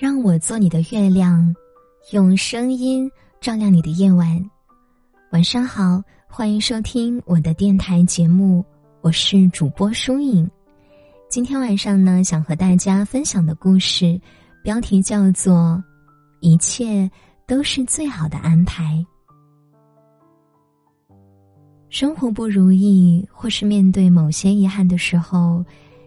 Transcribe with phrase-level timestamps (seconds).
[0.00, 1.54] 让我做你的月亮，
[2.12, 3.06] 用声音
[3.38, 4.50] 照亮你的夜晚。
[5.30, 8.64] 晚上好，欢迎收听我的电台节目，
[9.02, 10.50] 我是主播舒影。
[11.28, 14.18] 今天晚上呢，想和大家分享的故事，
[14.64, 15.54] 标题叫做
[16.40, 17.10] 《一切
[17.46, 19.04] 都是最好的安排》。
[21.90, 25.62] 生活不如意，或是面对某些遗憾的时候，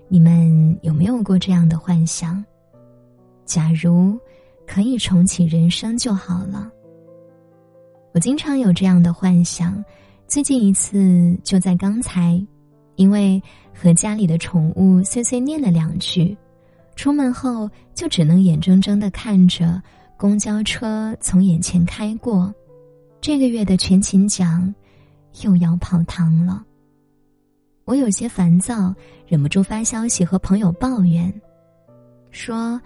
[0.07, 2.43] 你们有没有过这样的幻想？
[3.45, 4.17] 假如
[4.65, 6.71] 可以重启人生就好了。
[8.13, 9.83] 我经常有这样的幻想，
[10.27, 12.41] 最近一次就在刚才。
[12.95, 13.41] 因为
[13.73, 16.37] 和家里的宠物碎碎念了两句，
[16.95, 19.81] 出门后就只能眼睁睁的看着
[20.15, 22.53] 公交车从眼前开过，
[23.19, 24.71] 这个月的全勤奖
[25.41, 26.63] 又要泡汤了。
[27.85, 28.93] 我有些烦躁，
[29.25, 31.33] 忍不住发消息和朋友抱怨，
[32.29, 32.79] 说：“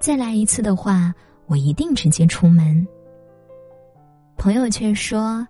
[0.00, 1.14] 再来一次的话，
[1.46, 2.86] 我一定直接出门。”
[4.38, 5.46] 朋友却说：“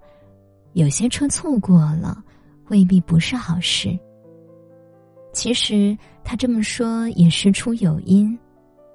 [0.74, 2.22] 有些车错过了。”
[2.68, 3.98] 未必不是好事。
[5.32, 8.38] 其实他这么说也事出有因，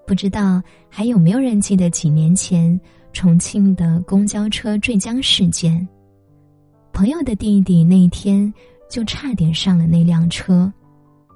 [0.05, 2.79] 不知道还有没有人记得几年前
[3.13, 5.87] 重庆的公交车坠江事件？
[6.91, 8.53] 朋友的弟弟那天
[8.87, 10.71] 就差点上了那辆车，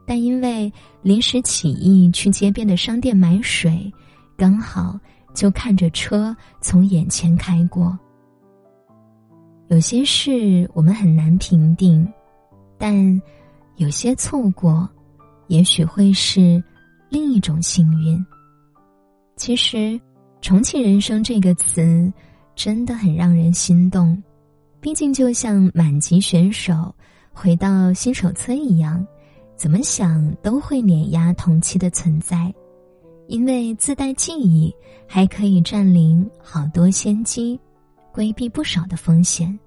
[0.06, 3.92] 但因为临时起意去街边的商店买水，
[4.38, 4.98] 刚好
[5.34, 7.98] 就看着车从眼前开过。
[9.68, 12.08] 有些事我们很难评定。
[12.80, 13.20] 但
[13.78, 14.88] 有些错过，
[15.48, 16.64] 也许会是
[17.10, 18.24] 另一种幸运。
[19.36, 20.00] 其实
[20.42, 22.14] ，“重启人生”这个词
[22.56, 24.16] 真的很让人心动。
[24.80, 26.94] 毕竟，就像满级选手
[27.34, 29.04] 回到新手村一样，
[29.56, 32.54] 怎么想都会碾压同期的存在。
[33.28, 34.74] 因为自带记忆，
[35.06, 37.60] 还可以占领好多先机，
[38.12, 39.58] 规避不少的风险。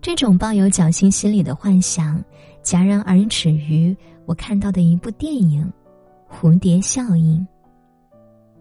[0.00, 2.22] 这种抱有侥幸心理的幻想，
[2.62, 3.96] 戛然而止于
[4.26, 5.70] 我看到的一部电影
[6.34, 7.38] 《蝴蝶效应》。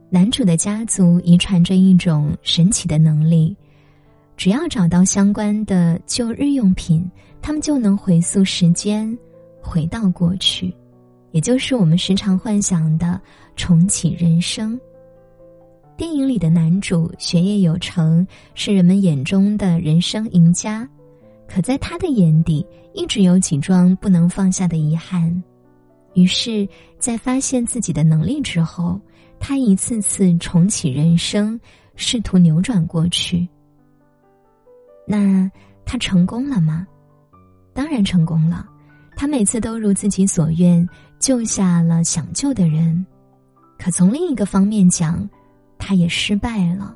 [0.10, 3.56] 男主的家族遗传着一种神奇的能力，
[4.36, 7.10] 只要找到相关的旧日用品，
[7.42, 9.18] 他们就能回溯时间，
[9.62, 10.76] 回到过去，
[11.32, 13.20] 也就是我们时常幻想的
[13.56, 14.80] 重启人生。
[15.98, 18.26] 电影里的男主学业有成，
[18.56, 20.88] 是人们眼中的人生赢家。
[21.48, 25.44] 可在他的眼底，一直有几桩不能放下的遗憾。
[26.14, 29.00] 于是，在发现自己的能力之后，
[29.40, 31.60] 他一次次重启人生，
[31.96, 33.48] 试图扭转过去。
[35.06, 35.50] 那
[35.86, 36.88] 他成功了吗？
[37.74, 38.68] 当然成功了。
[39.16, 40.88] 他每次都如自己所愿，
[41.22, 43.06] 救下了想救的人。
[43.80, 45.30] 可从另一个方面讲，
[45.78, 46.94] 他也失败了，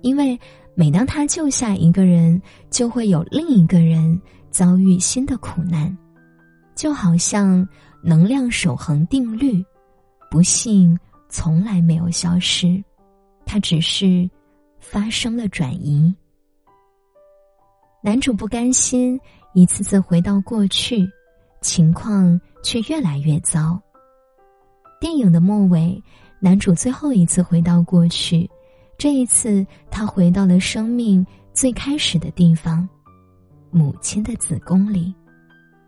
[0.00, 0.38] 因为。
[0.78, 4.16] 每当他救下一个人，就会有另一个人
[4.48, 5.98] 遭遇新的苦难，
[6.76, 7.68] 就好像
[8.00, 9.60] 能量守恒定律，
[10.30, 10.96] 不幸
[11.28, 12.80] 从来没有消失，
[13.44, 14.30] 它只是
[14.78, 16.14] 发生了转移。
[18.00, 19.20] 男主不甘心，
[19.54, 21.10] 一次次回到过去，
[21.60, 23.80] 情况却越来越糟。
[25.00, 26.02] 电影的末尾，
[26.40, 28.48] 男主最后一次回到过去。
[28.96, 32.88] 这一次，他回到了生命最开始的地方——
[33.70, 35.14] 母亲的子宫里。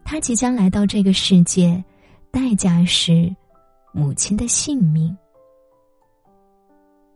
[0.04, 1.82] 他即将来到这个世界，
[2.30, 3.34] 代价是
[3.92, 5.16] 母亲的性命。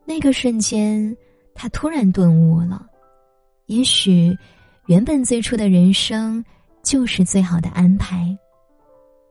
[0.05, 1.17] 那个瞬间，
[1.55, 2.85] 他突然顿悟了：
[3.67, 4.37] 也许，
[4.87, 6.45] 原本最初的人生
[6.83, 8.37] 就是最好的安排。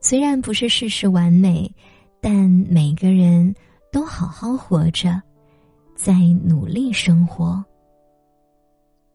[0.06, 1.74] 虽然不是事事完美，
[2.20, 2.34] 但
[2.68, 3.54] 每个人
[3.90, 5.18] 都好好活着。
[5.96, 6.12] 在
[6.44, 7.64] 努力生活。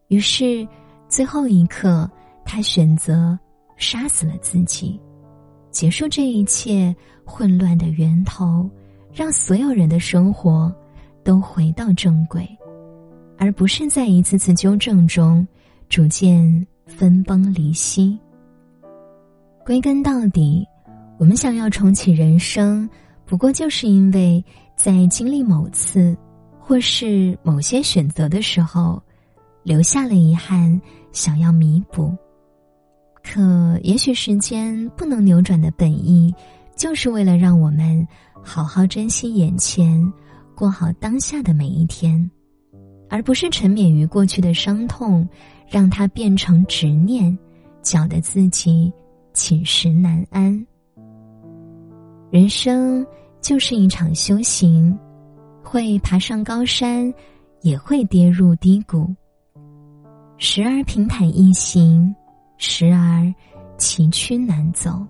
[0.08, 0.66] 于是，
[1.08, 2.10] 最后一刻，
[2.44, 3.38] 他选择
[3.76, 5.00] 杀死了自己，
[5.70, 6.92] 结束这一切
[7.24, 8.68] 混乱的源头，
[9.12, 10.74] 让所有人的生活
[11.22, 12.48] 都回到正轨，
[13.38, 15.46] 而不是在一次次纠正中
[15.88, 18.18] 逐渐分崩离析。
[19.64, 20.66] 归根到底，
[21.20, 22.88] 我们想要重启人生，
[23.26, 24.42] 不过就是因为
[24.74, 26.16] 在经历某次。
[26.58, 29.02] 或是某些选择的时候，
[29.64, 30.80] 留下了遗憾，
[31.10, 32.16] 想要弥补。
[33.24, 36.32] 可也许时间不能扭转的本意，
[36.76, 38.06] 就是为了让我们
[38.40, 40.00] 好好珍惜眼前，
[40.54, 42.30] 过好当下的每一天，
[43.08, 45.28] 而不是沉湎于过去的伤痛，
[45.68, 47.36] 让它变成执念，
[47.82, 48.92] 搅得自己
[49.34, 50.64] 寝食难安。
[52.30, 53.04] 人生
[53.40, 54.96] 就是一场修行。
[55.62, 57.12] 会爬上高山，
[57.60, 59.14] 也会跌入低谷。
[60.36, 62.12] 时而平坦易行，
[62.56, 63.32] 时而
[63.76, 65.06] 崎岖难走。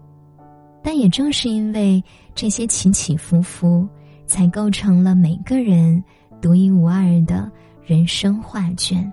[0.83, 2.03] 但也正是因为
[2.35, 3.87] 这些起起伏伏，
[4.27, 6.03] 才构成了每个人
[6.41, 7.51] 独一无二的
[7.85, 9.11] 人生画卷。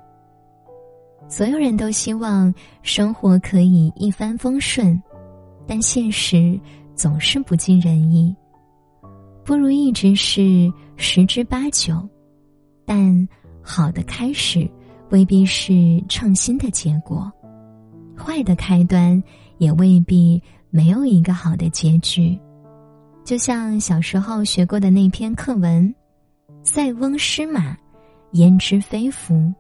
[1.30, 5.02] 所有人都希望生活可以一帆风顺，
[5.68, 6.60] 但现实
[6.98, 8.36] 总是不尽人意。
[9.46, 12.06] 不如意之事十之八九，
[12.86, 13.26] 但
[13.62, 14.70] 好的开始
[15.10, 17.32] 未必是创新的结果，
[18.18, 19.24] 坏的开端
[19.60, 22.38] 也未必没有一个好的结局。
[23.24, 25.94] 就像小时候学过的那篇课文
[26.64, 27.78] ：“塞翁失马，
[28.32, 29.54] 焉知非福。”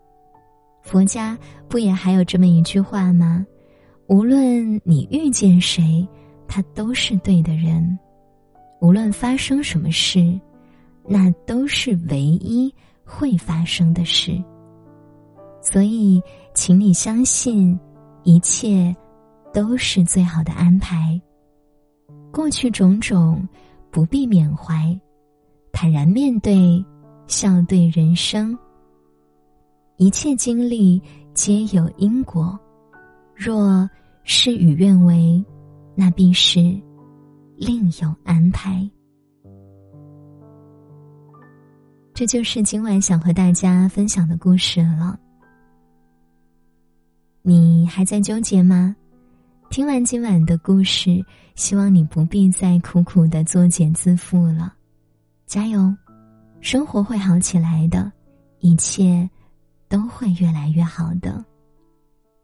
[0.83, 1.37] 佛家
[1.67, 3.45] 不也还有这么一句话吗？
[4.07, 6.07] 无论你遇见谁，
[6.47, 7.83] 他都是对的人；
[8.79, 10.39] 无论发生什么事，
[11.05, 12.73] 那都是唯一
[13.03, 14.41] 会发生的事。
[15.61, 16.21] 所以，
[16.53, 17.77] 请你相信，
[18.23, 18.95] 一切
[19.53, 21.19] 都是最好的安排。
[22.31, 23.47] 过去种种
[23.91, 24.97] 不必缅怀，
[25.71, 26.83] 坦然面对，
[27.25, 28.57] 笑对人生。
[29.97, 31.01] 一切经历
[31.33, 32.57] 皆有因果，
[33.35, 33.89] 若
[34.23, 35.43] 事与愿违，
[35.99, 36.59] 那必是
[37.55, 38.87] 另有安排。
[42.13, 45.19] 这就是今晚想和大家分享的故事了。
[47.41, 48.95] 你还在纠结吗？
[49.71, 51.19] 听完今晚的故事，
[51.55, 54.71] 希望你不必再苦苦的作茧自缚了。
[55.47, 55.91] 加油，
[56.61, 58.11] 生活会好起来的，
[58.59, 59.27] 一切。
[59.89, 61.41] 都会越来越好的。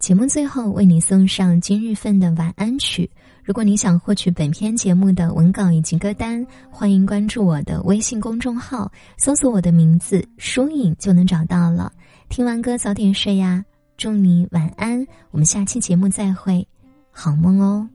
[0.04, 3.10] 节目最后为你送上今日份的晚安曲。
[3.42, 11.90] 如果你想获取本篇节目的文稿以及歌单，欢迎关注我的微信公众号，搜索我的名字“疏影”就能找到了。
[12.28, 13.64] 听完歌早点睡呀，
[13.96, 15.08] 祝你晚安。
[15.32, 16.68] 我们下期节目再会，
[17.10, 17.88] 好梦哦。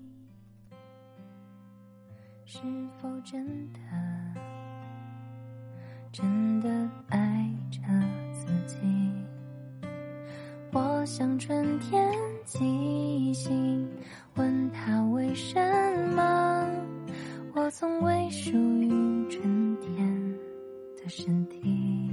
[2.47, 2.61] 是
[3.03, 3.79] 否真的
[6.11, 7.38] 真的爱
[11.09, 12.13] 像春天
[12.45, 13.89] 寄信，
[14.35, 15.59] 问他为什
[16.15, 16.69] 么
[17.55, 18.91] 我从未属于
[19.31, 20.35] 春天
[21.03, 22.11] 的身体。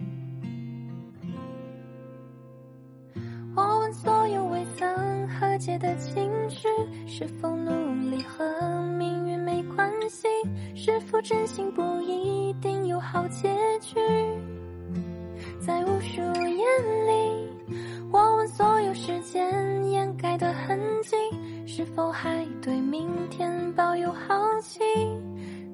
[3.53, 6.69] 我问所有未曾和解的情绪，
[7.05, 10.25] 是否努力和命运没关系？
[10.73, 13.99] 是否真心不一定有好结局？
[19.05, 21.15] 时间掩盖的痕迹，
[21.67, 24.79] 是否还对明天抱有好奇？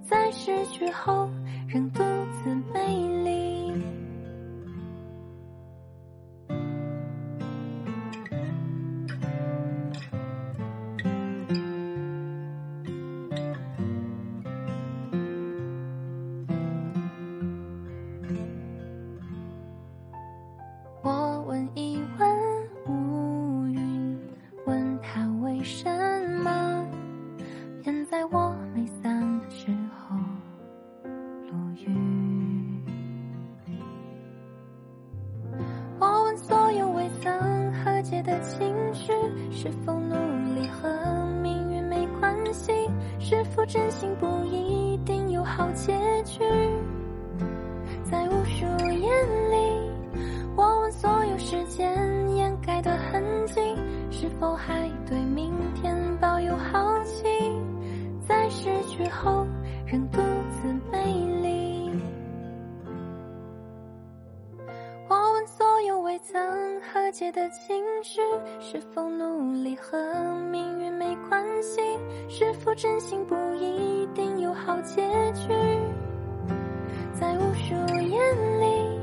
[0.04, 1.30] 在失去后
[1.66, 2.04] 仍独
[2.44, 3.01] 自美
[28.12, 30.18] 在我没伞的时候
[31.50, 31.88] 落雨。
[35.98, 37.32] 我问所有未曾
[37.72, 39.14] 和解的情绪，
[39.50, 40.14] 是否努
[40.54, 40.90] 力和
[41.42, 42.74] 命运没关系？
[43.18, 45.94] 是否真心不一定有好结
[46.26, 46.44] 局？
[48.04, 49.10] 在无数眼
[49.50, 49.90] 里，
[50.58, 51.90] 我问所有时间
[52.36, 53.62] 掩盖的痕迹，
[54.12, 55.51] 是否还对明
[66.22, 66.62] 曾。
[66.94, 68.20] 和解的情绪，
[68.60, 69.98] 是否努力和
[70.52, 71.80] 命运没关系？
[72.28, 75.02] 是否真心不一定有好结
[75.34, 75.54] 局？
[77.14, 78.20] 在无数眼
[78.60, 79.00] 里，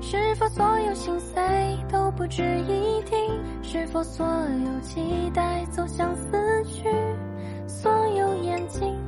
[0.00, 1.42] 是否所有心碎
[1.90, 3.16] 都不值一提？
[3.62, 6.30] 是否所有期待走向死
[6.64, 6.84] 去？
[7.66, 9.03] 所有眼睛。